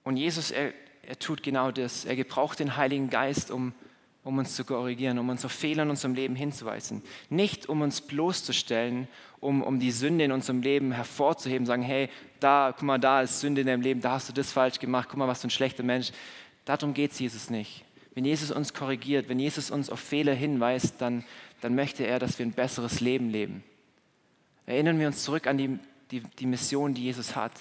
[0.04, 0.72] Und Jesus, er,
[1.06, 2.04] er tut genau das.
[2.04, 3.72] Er gebraucht den Heiligen Geist, um,
[4.24, 7.02] um uns zu korrigieren, um unsere Fehler in unserem Leben hinzuweisen.
[7.28, 9.08] Nicht um uns bloßzustellen,
[9.40, 12.08] um, um die Sünde in unserem Leben hervorzuheben, sagen, hey,
[12.38, 15.08] da, guck mal, da ist Sünde in deinem Leben, da hast du das falsch gemacht,
[15.10, 16.12] guck mal, was für ein schlechter Mensch.
[16.64, 17.84] Darum geht es Jesus nicht.
[18.14, 21.24] Wenn Jesus uns korrigiert, wenn Jesus uns auf Fehler hinweist, dann,
[21.60, 23.62] dann möchte er, dass wir ein besseres Leben leben.
[24.66, 25.78] Erinnern wir uns zurück an die,
[26.10, 27.52] die, die Mission, die Jesus hat.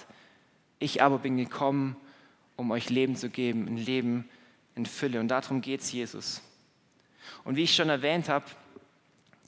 [0.78, 1.96] Ich aber bin gekommen,
[2.56, 4.28] um euch Leben zu geben, ein Leben
[4.74, 5.20] in Fülle.
[5.20, 6.42] Und darum geht es Jesus.
[7.44, 8.44] Und wie ich schon erwähnt habe,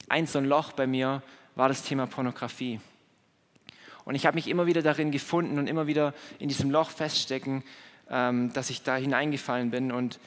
[0.09, 1.21] ein so ein Loch bei mir
[1.55, 2.79] war das Thema Pornografie.
[4.05, 7.63] Und ich habe mich immer wieder darin gefunden und immer wieder in diesem Loch feststecken,
[8.09, 9.91] ähm, dass ich da hineingefallen bin.
[9.91, 10.19] Und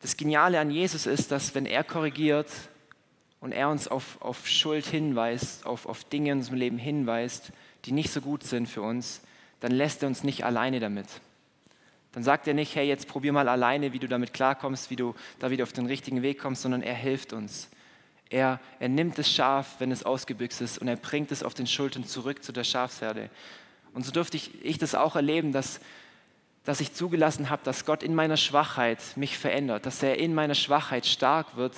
[0.00, 2.48] das Geniale an Jesus ist, dass wenn er korrigiert
[3.40, 7.52] und er uns auf, auf Schuld hinweist, auf, auf Dinge in unserem Leben hinweist,
[7.86, 9.22] die nicht so gut sind für uns,
[9.60, 11.06] dann lässt er uns nicht alleine damit.
[12.12, 15.14] Dann sagt er nicht, hey, jetzt probier mal alleine, wie du damit klarkommst, wie du
[15.38, 17.68] da wieder auf den richtigen Weg kommst, sondern er hilft uns.
[18.30, 21.66] Er, er nimmt das Schaf, wenn es ausgebüxt ist, und er bringt es auf den
[21.66, 23.30] Schultern zurück zu der Schafsherde.
[23.94, 25.80] Und so durfte ich, ich das auch erleben, dass,
[26.64, 30.54] dass ich zugelassen habe, dass Gott in meiner Schwachheit mich verändert, dass er in meiner
[30.54, 31.74] Schwachheit stark wird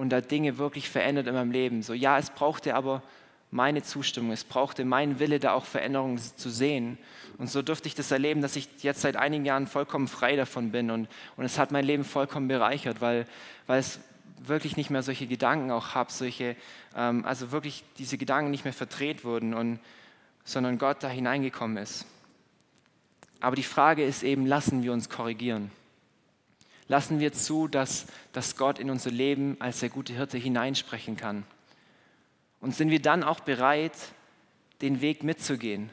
[0.00, 1.82] und da Dinge wirklich verändert in meinem Leben.
[1.82, 3.02] So, ja, es brauchte aber
[3.50, 6.96] meine Zustimmung, es brauchte meinen Wille, da auch Veränderungen zu sehen.
[7.36, 10.70] Und so durfte ich das erleben, dass ich jetzt seit einigen Jahren vollkommen frei davon
[10.70, 10.90] bin.
[10.90, 13.26] Und, und es hat mein Leben vollkommen bereichert, weil,
[13.66, 14.00] weil es
[14.38, 16.56] wirklich nicht mehr solche Gedanken auch habe, solche,
[16.96, 19.80] ähm, also wirklich diese Gedanken nicht mehr verdreht wurden, und,
[20.44, 22.06] sondern Gott da hineingekommen ist.
[23.40, 25.70] Aber die Frage ist eben, lassen wir uns korrigieren?
[26.90, 31.44] Lassen wir zu, dass, dass Gott in unser Leben als der gute Hirte hineinsprechen kann?
[32.60, 33.92] Und sind wir dann auch bereit,
[34.82, 35.90] den Weg mitzugehen?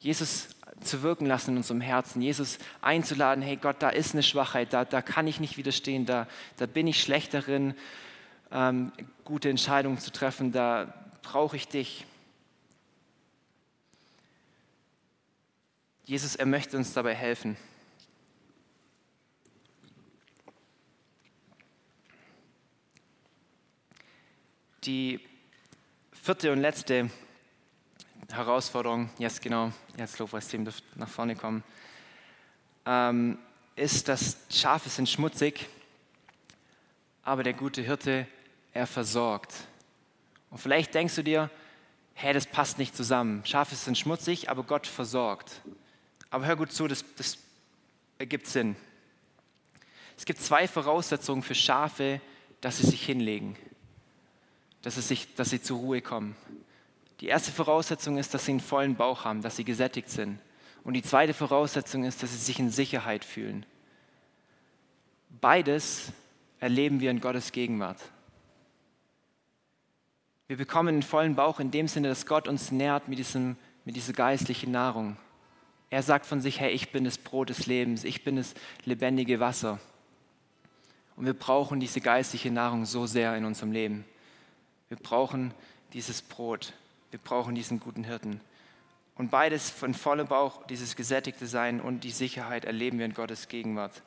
[0.00, 0.48] Jesus
[0.80, 2.20] zu wirken lassen in unserem Herzen.
[2.20, 6.26] Jesus einzuladen, hey Gott, da ist eine Schwachheit, da, da kann ich nicht widerstehen, da,
[6.56, 7.72] da bin ich schlecht darin,
[8.50, 8.90] ähm,
[9.22, 10.92] gute Entscheidungen zu treffen, da
[11.22, 12.06] brauche ich dich.
[16.06, 17.56] Jesus, er möchte uns dabei helfen.
[24.84, 25.18] Die
[26.12, 27.08] vierte und letzte
[28.30, 31.64] Herausforderung, jetzt genau, jetzt Lobpreisteam dürft nach vorne kommen,
[32.84, 33.38] ähm,
[33.76, 35.66] ist, dass Schafe sind schmutzig,
[37.22, 38.26] aber der gute Hirte,
[38.74, 39.54] er versorgt.
[40.50, 41.48] Und vielleicht denkst du dir,
[42.12, 43.42] hä, das passt nicht zusammen.
[43.46, 45.62] Schafe sind schmutzig, aber Gott versorgt.
[46.28, 47.38] Aber hör gut zu, das, das
[48.18, 48.76] ergibt Sinn.
[50.18, 52.20] Es gibt zwei Voraussetzungen für Schafe,
[52.60, 53.56] dass sie sich hinlegen
[54.84, 56.36] dass, es sich, dass sie zur Ruhe kommen.
[57.20, 60.38] Die erste Voraussetzung ist, dass sie einen vollen Bauch haben, dass sie gesättigt sind.
[60.84, 63.64] Und die zweite Voraussetzung ist, dass sie sich in Sicherheit fühlen.
[65.40, 66.12] Beides
[66.60, 67.98] erleben wir in Gottes Gegenwart.
[70.48, 73.96] Wir bekommen einen vollen Bauch in dem Sinne, dass Gott uns nährt mit, diesem, mit
[73.96, 75.16] dieser geistlichen Nahrung.
[75.88, 78.52] Er sagt von sich, hey, ich bin das Brot des Lebens, ich bin das
[78.84, 79.80] lebendige Wasser.
[81.16, 84.04] Und wir brauchen diese geistliche Nahrung so sehr in unserem Leben.
[84.94, 85.52] Wir brauchen
[85.92, 86.72] dieses Brot.
[87.10, 88.40] Wir brauchen diesen guten Hirten.
[89.16, 93.48] Und beides von vollem Bauch, dieses gesättigte Sein und die Sicherheit erleben wir in Gottes
[93.48, 94.02] Gegenwart.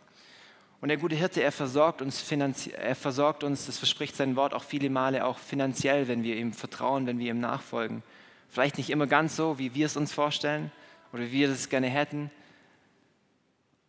[0.79, 4.63] Und der gute Hirte, er versorgt uns er versorgt uns, das verspricht sein Wort auch
[4.63, 8.01] viele Male, auch finanziell, wenn wir ihm vertrauen, wenn wir ihm nachfolgen.
[8.47, 10.71] Vielleicht nicht immer ganz so, wie wir es uns vorstellen
[11.11, 12.31] oder wie wir es gerne hätten,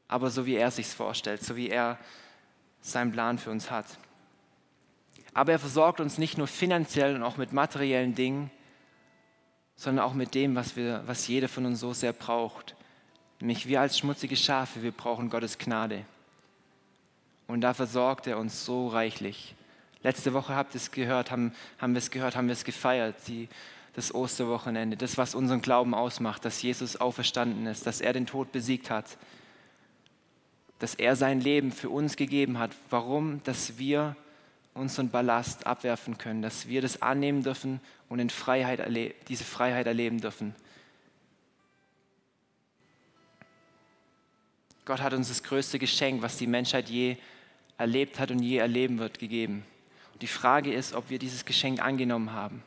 [0.08, 1.96] aber so wie er sich vorstellt, so wie er
[2.80, 3.87] seinen Plan für uns hat.
[5.34, 8.50] Aber er versorgt uns nicht nur finanziell und auch mit materiellen Dingen,
[9.76, 12.74] sondern auch mit dem, was, wir, was jeder von uns so sehr braucht.
[13.40, 16.04] Nämlich wir als schmutzige Schafe, wir brauchen Gottes Gnade.
[17.46, 19.54] Und da versorgt er uns so reichlich.
[20.02, 23.16] Letzte Woche habt ihr es gehört, haben, haben wir es gehört, haben wir es gefeiert,
[23.26, 23.48] die,
[23.94, 28.52] das Osterwochenende, das, was unseren Glauben ausmacht, dass Jesus auferstanden ist, dass er den Tod
[28.52, 29.18] besiegt hat,
[30.78, 32.70] dass er sein Leben für uns gegeben hat.
[32.90, 33.42] Warum?
[33.42, 34.14] Dass wir
[34.78, 38.80] unseren Ballast abwerfen können, dass wir das annehmen dürfen und in Freiheit
[39.28, 40.54] diese Freiheit erleben dürfen.
[44.84, 47.16] Gott hat uns das größte Geschenk, was die Menschheit je
[47.76, 49.64] erlebt hat und je erleben wird, gegeben.
[50.14, 52.62] Und die Frage ist, ob wir dieses Geschenk angenommen haben.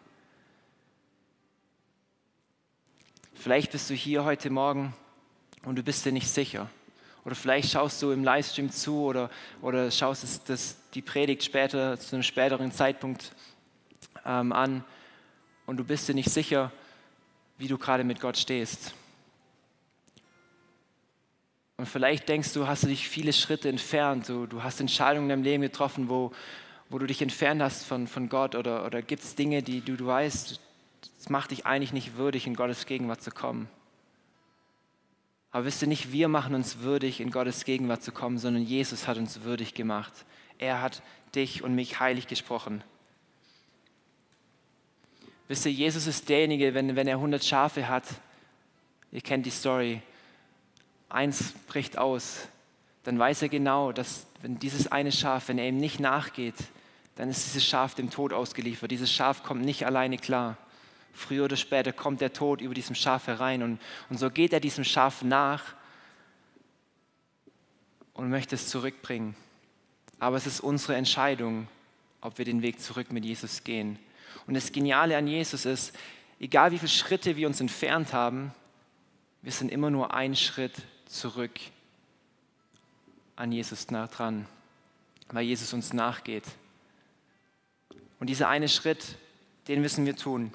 [3.34, 4.94] Vielleicht bist du hier heute Morgen
[5.64, 6.70] und du bist dir nicht sicher.
[7.26, 9.30] Oder vielleicht schaust du im Livestream zu oder,
[9.62, 13.34] oder schaust es, das, die Predigt später, zu einem späteren Zeitpunkt
[14.26, 14.84] ähm, an
[15.66, 16.72] und du bist dir nicht sicher,
[17.58, 18.94] wie du gerade mit Gott stehst.
[21.78, 25.30] Und vielleicht denkst du, hast du dich viele Schritte entfernt, du, du hast Entscheidungen in
[25.30, 26.32] deinem Leben getroffen, wo,
[26.90, 29.96] wo du dich entfernt hast von, von Gott oder, oder gibt es Dinge, die du,
[29.96, 30.60] du weißt,
[31.18, 33.68] das macht dich eigentlich nicht würdig, in Gottes Gegenwart zu kommen.
[35.52, 39.08] Aber wisst ihr nicht, wir machen uns würdig, in Gottes Gegenwart zu kommen, sondern Jesus
[39.08, 40.14] hat uns würdig gemacht.
[40.62, 41.02] Er hat
[41.34, 42.84] dich und mich heilig gesprochen.
[45.48, 48.06] Wisst ihr, Jesus ist derjenige, wenn, wenn er 100 Schafe hat,
[49.12, 50.02] ihr kennt die Story,
[51.10, 52.48] eins bricht aus,
[53.04, 56.56] dann weiß er genau, dass wenn dieses eine Schaf, wenn er ihm nicht nachgeht,
[57.16, 58.92] dann ist dieses Schaf dem Tod ausgeliefert.
[58.92, 60.58] Dieses Schaf kommt nicht alleine klar.
[61.12, 64.60] Früher oder später kommt der Tod über diesem Schaf herein und, und so geht er
[64.60, 65.74] diesem Schaf nach
[68.14, 69.36] und möchte es zurückbringen.
[70.22, 71.68] Aber es ist unsere Entscheidung,
[72.22, 74.00] ob wir den Weg zurück mit Jesus gehen.
[74.48, 75.94] Und das Geniale an Jesus ist,
[76.40, 78.54] egal wie viele Schritte wir uns entfernt haben,
[79.42, 81.60] wir sind immer nur einen Schritt zurück
[83.36, 84.46] an Jesus nah dran,
[85.30, 86.46] weil Jesus uns nachgeht.
[88.20, 89.18] Und dieser eine Schritt,
[89.68, 90.54] den müssen wir tun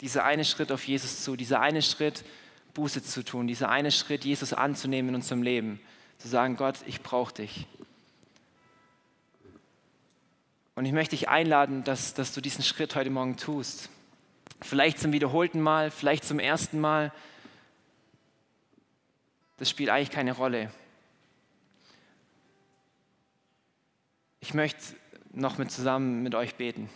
[0.00, 2.24] dieser eine Schritt auf Jesus zu, dieser eine Schritt
[2.74, 5.80] Buße zu tun, dieser eine Schritt Jesus anzunehmen in unserem Leben,
[6.18, 7.66] zu sagen, Gott, ich brauche dich.
[10.80, 13.90] Und ich möchte dich einladen, dass, dass du diesen Schritt heute Morgen tust.
[14.62, 17.12] Vielleicht zum wiederholten Mal, vielleicht zum ersten Mal.
[19.58, 20.70] Das spielt eigentlich keine Rolle.
[24.40, 24.80] Ich möchte
[25.34, 26.88] noch mit zusammen mit euch beten.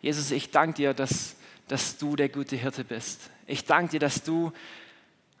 [0.00, 1.34] Jesus, ich danke dir, dass,
[1.66, 3.28] dass du der gute Hirte bist.
[3.48, 4.52] Ich danke dir, dass du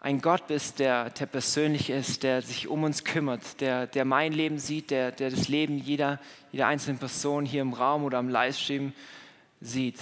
[0.06, 4.32] ein Gott bist, der, der persönlich ist, der sich um uns kümmert, der, der mein
[4.32, 6.20] Leben sieht, der, der das Leben jeder,
[6.52, 8.92] jeder einzelnen Person hier im Raum oder am Livestream
[9.60, 9.98] sieht.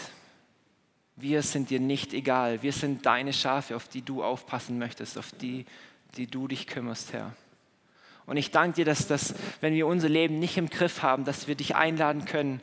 [1.16, 2.62] Wir sind dir nicht egal.
[2.62, 5.64] Wir sind deine Schafe, auf die du aufpassen möchtest, auf die,
[6.18, 7.34] die du dich kümmerst, Herr.
[8.26, 11.48] Und ich danke dir, dass das, wenn wir unser Leben nicht im Griff haben, dass
[11.48, 12.60] wir dich einladen können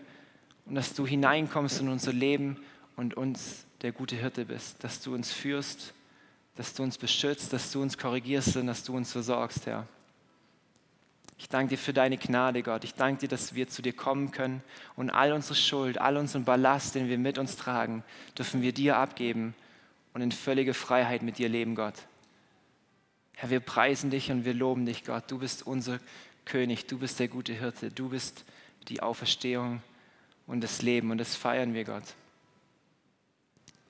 [0.67, 2.57] und dass du hineinkommst in unser Leben
[2.97, 5.95] und uns der gute Hirte bist, dass du uns führst,
[6.55, 9.87] dass du uns beschützt, dass du uns korrigierst und dass du uns versorgst, Herr.
[11.37, 12.83] Ich danke dir für deine Gnade, Gott.
[12.83, 14.61] Ich danke dir, dass wir zu dir kommen können
[14.95, 18.03] und all unsere Schuld, all unseren Ballast, den wir mit uns tragen,
[18.37, 19.55] dürfen wir dir abgeben
[20.13, 21.95] und in völlige Freiheit mit dir leben, Gott.
[23.33, 25.23] Herr, wir preisen dich und wir loben dich, Gott.
[25.29, 25.99] Du bist unser
[26.45, 28.45] König, du bist der gute Hirte, du bist
[28.87, 29.81] die Auferstehung
[30.45, 32.03] und das Leben und das feiern wir, Gott.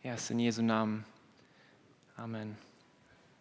[0.04, 1.04] Ja, in Jesu Namen.
[2.18, 2.58] Amen.